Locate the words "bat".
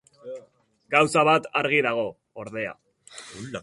1.31-1.49